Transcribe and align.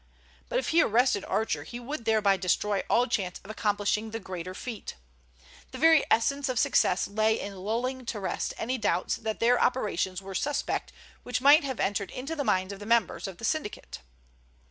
But 0.49 0.57
if 0.57 0.69
he 0.69 0.81
arrested 0.81 1.23
Archer 1.25 1.61
he 1.63 1.79
would 1.79 2.05
thereby 2.05 2.35
destroy 2.35 2.81
all 2.89 3.05
chance 3.05 3.39
of 3.43 3.51
accomplishing 3.51 4.09
the 4.09 4.19
greater 4.19 4.55
feat. 4.55 4.95
The 5.69 5.77
very 5.77 6.03
essence 6.09 6.49
of 6.49 6.57
success 6.57 7.07
lay 7.07 7.39
in 7.39 7.55
lulling 7.57 8.07
to 8.07 8.19
rest 8.19 8.55
any 8.57 8.79
doubts 8.79 9.17
that 9.17 9.39
their 9.39 9.61
operations 9.61 10.19
were 10.19 10.33
suspect 10.33 10.91
which 11.21 11.39
might 11.39 11.63
have 11.63 11.79
entered 11.79 12.09
into 12.09 12.35
the 12.35 12.43
minds 12.43 12.73
of 12.73 12.79
the 12.79 12.87
members 12.87 13.27
of 13.27 13.37
the 13.37 13.45
syndicate. 13.45 13.99